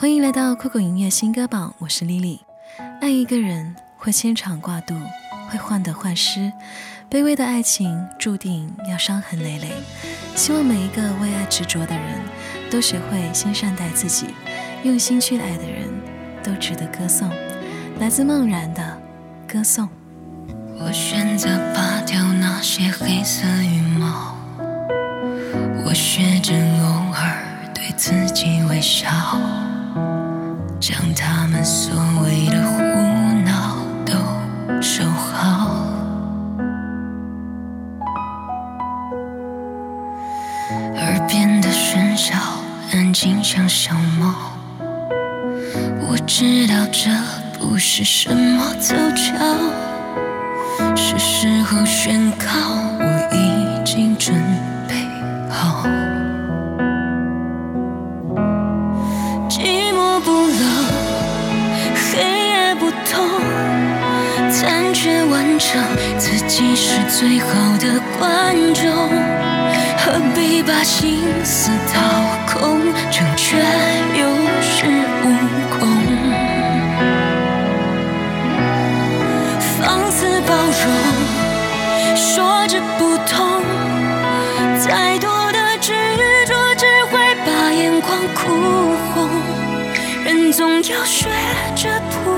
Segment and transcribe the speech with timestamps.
[0.00, 2.38] 欢迎来到酷狗音乐新歌榜，我是 Lily。
[3.02, 4.94] 爱一个人会牵肠挂肚，
[5.50, 6.50] 会患得患失，
[7.10, 9.68] 卑微的爱情注定要伤痕累累。
[10.34, 12.18] 希望每一个为爱执着的人
[12.70, 14.28] 都学会先善待自己，
[14.84, 15.86] 用心去爱的人
[16.42, 17.28] 都值得歌颂。
[17.98, 19.02] 来自梦然的
[19.46, 19.86] 歌颂。
[20.78, 24.34] 我选择拔掉那些黑色羽毛，
[25.84, 26.54] 我学着
[26.86, 27.44] 偶尔
[27.74, 29.06] 对自己微笑，
[30.80, 32.80] 将他们所谓的胡
[33.44, 33.76] 闹
[34.06, 34.14] 都
[34.80, 35.76] 收好。
[40.96, 42.34] 耳边的喧嚣
[42.92, 44.34] 安静像小猫，
[46.08, 47.10] 我知道这
[47.58, 49.36] 不是什么凑巧。
[50.96, 52.46] 是时候宣告，
[52.98, 53.04] 我
[53.34, 54.34] 已经准
[54.88, 54.94] 备
[55.50, 55.84] 好。
[64.50, 65.68] 残缺完整，
[66.18, 67.46] 自己是最好
[67.78, 68.84] 的观众。
[70.02, 72.00] 何必把心思掏
[72.46, 73.60] 空，成全
[74.18, 74.26] 有
[74.60, 74.86] 恃
[75.22, 75.26] 无
[75.78, 75.80] 恐？
[79.78, 80.82] 放肆包容，
[82.16, 83.62] 说着不痛，
[84.78, 85.92] 再多的执
[86.46, 88.40] 着只会把眼眶哭
[89.14, 89.28] 红。
[90.24, 91.28] 人总要学
[91.76, 92.30] 着普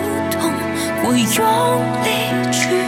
[1.04, 2.81] 我，用力去。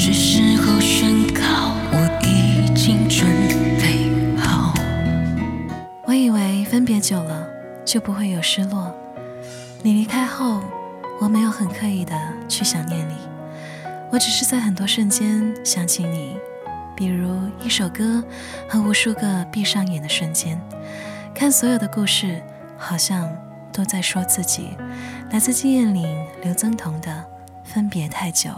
[0.00, 1.42] 是时候宣告，
[1.92, 3.26] 我已经准
[3.78, 4.74] 备好。
[6.04, 7.46] 我以为分别久了
[7.84, 8.92] 就不会有失落，
[9.82, 10.62] 你离开后，
[11.20, 12.14] 我没有很刻意的
[12.48, 13.14] 去想念你，
[14.10, 16.36] 我只是在很多瞬间想起你，
[16.96, 18.22] 比如一首歌
[18.68, 20.60] 和无数个闭上眼的瞬间，
[21.34, 22.42] 看所有的故事，
[22.76, 23.28] 好像
[23.72, 24.70] 都在说自己。
[25.30, 26.06] 来自季艳玲、
[26.42, 27.08] 刘增彤的。
[27.64, 28.48] 分别太久，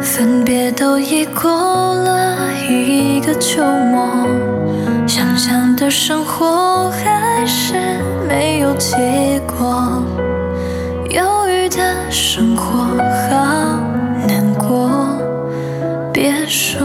[0.00, 2.38] 分别都已过了
[2.70, 4.26] 一个秋末，
[5.06, 7.74] 想象的生活还是
[8.26, 10.02] 没有结果，
[11.10, 12.86] 忧郁的生活
[13.28, 13.36] 好
[14.26, 14.90] 难过，
[16.14, 16.80] 别说，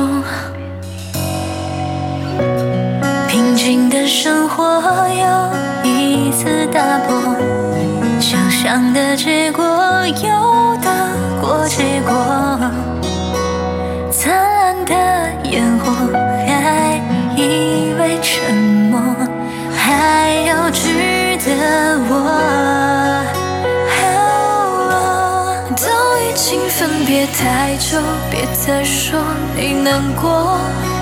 [3.29, 7.20] 平静的生活又一次打破，
[8.71, 9.65] 想的结果
[10.23, 10.61] 又。
[11.41, 12.13] 过结果，
[14.09, 14.93] 灿烂的
[15.49, 15.91] 烟火，
[16.47, 17.01] 还
[17.35, 19.01] 以为沉默
[19.75, 20.87] 还要值
[21.43, 22.13] 得我。
[25.75, 25.85] 都
[26.21, 27.99] 已经分别太久，
[28.29, 29.19] 别再说
[29.53, 30.57] 你难过，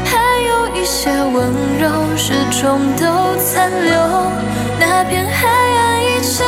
[0.06, 3.06] 还有一些温柔始终都
[3.38, 3.94] 残留。
[4.80, 6.44] 那片海岸依旧，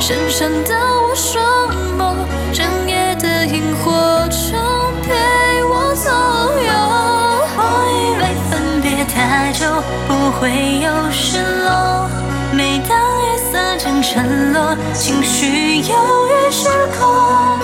[0.00, 2.14] 深深的我双眸，
[2.52, 3.28] 整夜的。
[3.48, 3.90] 萤火
[4.30, 4.58] 虫
[5.02, 6.10] 陪我左
[6.62, 6.70] 右，
[7.56, 7.60] 我
[7.90, 9.64] 以为分别太久
[10.06, 12.08] 不会有失落，
[12.52, 15.94] 每当夜色渐沉落，情绪犹
[16.28, 16.68] 豫失
[17.00, 17.58] 控，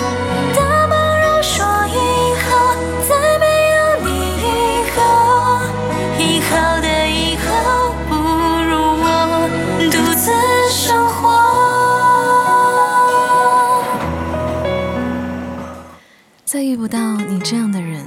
[16.55, 18.07] 再遇不到你这样的人，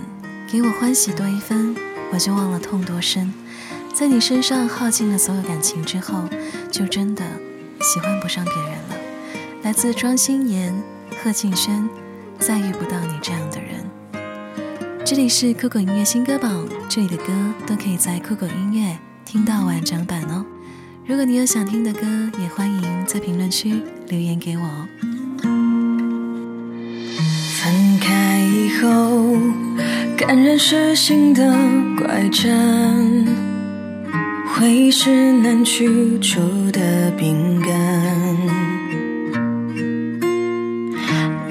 [0.50, 1.76] 给我欢喜多一分，
[2.14, 3.34] 我就忘了痛多深。
[3.94, 6.24] 在你身上耗尽了所有感情之后，
[6.72, 7.26] 就真的
[7.82, 8.96] 喜欢不上别人了。
[9.64, 10.74] 来自庄心妍、
[11.22, 11.90] 贺敬轩，
[12.40, 13.84] 再遇不到你这样的人。
[15.04, 17.26] 这里是酷狗音乐新歌榜，这里的歌
[17.66, 20.46] 都可以在酷狗音乐听到完整版哦。
[21.06, 22.08] 如果你有想听的歌，
[22.40, 24.88] 也欢迎在评论区留言给我哦。
[28.68, 29.38] 以后，
[30.18, 31.42] 感染是心的
[31.98, 33.26] 怪症，
[34.54, 36.42] 回忆是难去除
[36.74, 37.72] 的饼干。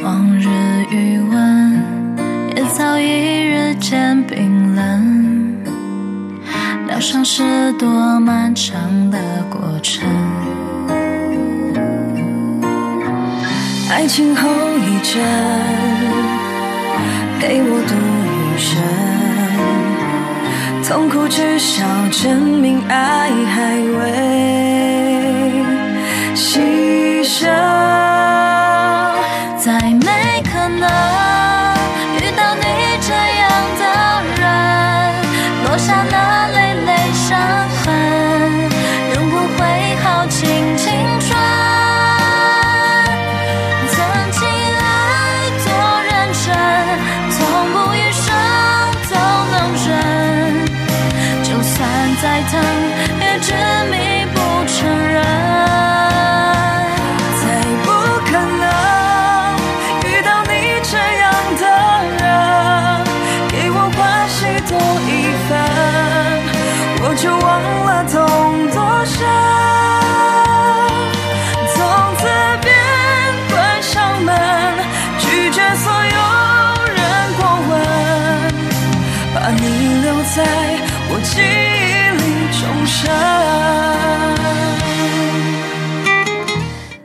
[0.03, 0.47] 往日
[0.91, 1.83] 余温
[2.55, 5.57] 也早已日渐冰冷，
[6.87, 9.19] 疗伤是多漫长的
[9.49, 10.07] 过程。
[13.89, 15.23] 爱情后遗症，
[17.47, 17.95] 陪我度
[18.27, 18.75] 余生，
[20.83, 24.03] 痛苦至少证明爱还未
[26.35, 27.47] 牺牲。
[29.57, 31.16] 再没可能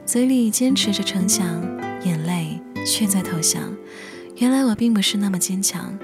[0.06, 1.46] 嘴里坚持着逞强，
[2.04, 3.62] 眼泪却在投降。
[4.36, 5.98] 原来我并不是那么坚强，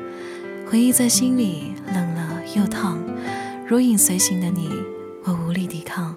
[0.65, 2.97] 回忆在心里冷了又烫，
[3.67, 4.69] 如影随形的你，
[5.25, 6.15] 我无力抵抗。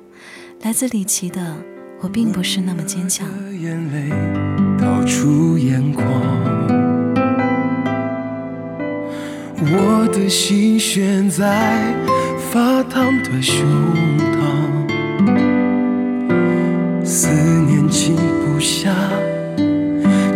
[0.63, 1.57] 来自李琦的，
[2.01, 3.27] 我并不是那么坚强。
[3.61, 4.09] 眼泪
[4.79, 6.05] 逃出眼眶，
[9.73, 11.95] 我的心悬在
[12.51, 13.65] 发烫的胸
[14.19, 14.39] 膛。
[17.05, 17.29] 思
[17.67, 18.93] 念静不下，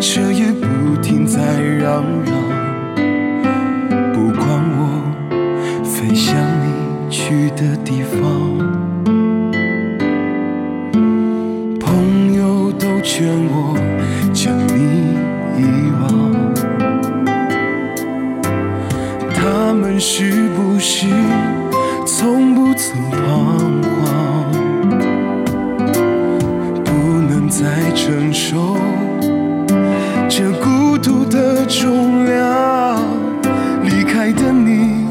[0.01, 2.33] 彻夜不停在嚷嚷。
[4.13, 4.47] 不管
[4.77, 5.03] 我
[5.83, 8.21] 飞向你去的地方，
[11.81, 13.77] 朋友都劝我
[20.45, 21.07] 是不是
[22.07, 24.53] 从不曾彷徨？
[26.85, 26.91] 不
[27.31, 28.77] 能再承受
[30.29, 33.01] 这孤独的重量，
[33.85, 35.07] 离开的你，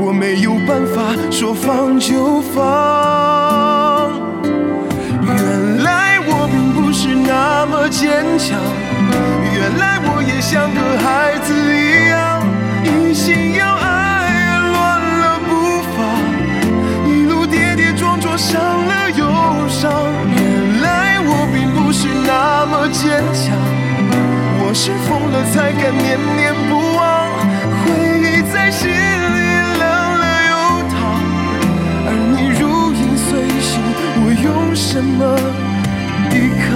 [0.00, 4.10] 我没有办法说放就放。
[5.22, 8.58] 原来我并不是那么坚强，
[9.54, 12.40] 原来我也像个孩子一样，
[12.84, 13.77] 一心要
[24.80, 27.02] 是疯了才敢念念不忘。
[27.82, 27.90] 回
[28.20, 28.94] 忆在心里
[29.76, 29.82] 凉
[30.20, 30.54] 了又
[30.88, 30.96] 烫，
[32.06, 32.62] 而你如
[32.94, 33.28] 影随
[33.58, 33.82] 形，
[34.22, 34.46] 我用
[34.76, 35.20] 什么
[36.30, 36.70] 抵抗？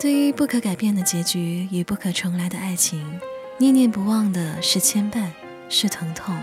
[0.00, 3.20] 对于不可改变的结局与不可重来的爱情，
[3.56, 5.28] 念念不忘的是牵绊，
[5.68, 6.36] 是疼痛。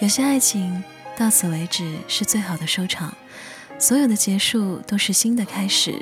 [0.00, 0.84] 有些爱情。
[1.16, 3.14] 到此为止是最好的收场，
[3.78, 6.00] 所有的结束都是新的开始，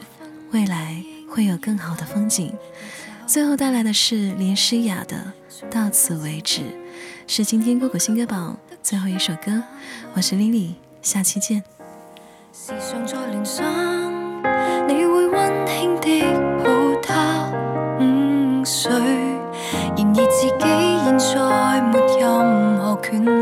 [0.53, 2.53] 未来会有更好的风景。
[3.27, 5.33] 最后带来的是连诗雅的
[5.69, 6.61] 《到此为止》，
[7.27, 9.63] 是今天姑姑新歌榜最后一首歌。
[10.15, 11.65] 我是 Lily，下期见。
[12.53, 13.65] 时常在联想，
[14.87, 16.23] 你会温馨的
[16.63, 17.51] 抱他
[17.99, 18.93] 午睡，
[19.97, 20.65] 然而自己
[21.05, 23.42] 现在没任何权利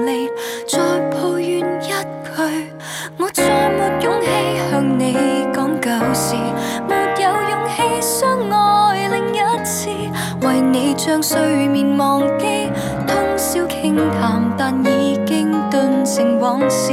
[10.42, 12.70] 为你将睡眠忘记，
[13.06, 16.92] 通宵倾谈，但已经顿成往事，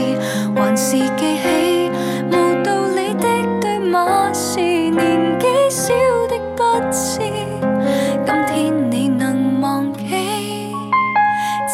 [0.55, 1.91] 还是记起
[2.29, 3.27] 无道理的
[3.61, 5.93] 对骂是年纪小
[6.27, 7.19] 的不知，
[8.25, 10.73] 今天你能忘记，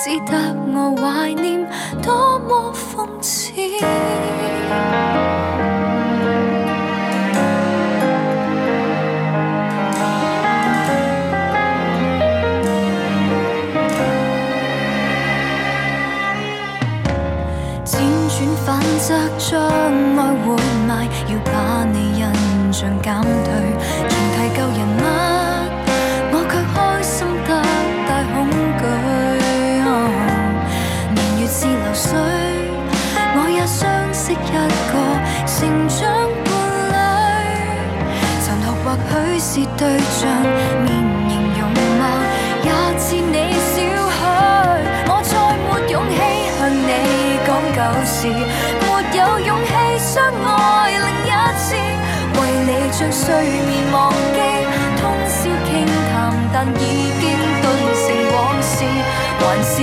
[0.03, 1.67] 只得我怀念，
[2.01, 3.51] 多么讽刺。
[19.37, 20.55] 将爱活
[20.87, 22.21] 埋，要把你印
[22.71, 23.27] 象减退，
[24.07, 25.01] 重提旧人物？
[26.31, 27.49] 我却开心得
[28.07, 28.35] 大恐
[28.79, 28.81] 惧、
[31.13, 32.05] 年月是流水，
[33.35, 33.81] 我也相
[34.13, 34.93] 识一个
[35.45, 35.99] 成长
[36.45, 36.47] 伴
[36.89, 36.95] 侣。
[38.41, 40.21] 残酷或许是对象，
[40.83, 40.87] 面
[41.29, 41.61] 形容
[41.99, 42.01] 貌
[42.63, 43.73] 也似你少
[44.09, 44.21] 许，
[45.07, 45.31] 我再
[45.65, 46.15] 没勇气
[46.57, 46.89] 向你
[47.45, 48.17] 讲旧事。
[50.13, 53.33] 相爱另一次为你将睡
[53.65, 54.37] 眠忘记。
[55.01, 56.13] 通宵倾谈
[56.53, 57.23] 但已经
[57.63, 57.65] 顿
[57.97, 58.85] 成往事
[59.39, 59.81] 还是